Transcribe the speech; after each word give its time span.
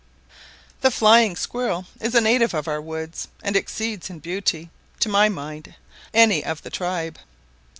The 0.81 0.89
flying 0.89 1.35
squirrel 1.35 1.85
is 1.99 2.15
a 2.15 2.21
native 2.21 2.55
of 2.55 2.67
our 2.67 2.81
woods, 2.81 3.27
and 3.43 3.55
exceeds 3.55 4.09
in 4.09 4.17
beauty, 4.17 4.71
to 4.99 5.09
my 5.09 5.29
mind, 5.29 5.75
any 6.11 6.43
of 6.43 6.63
the 6.63 6.71
tribe. 6.71 7.19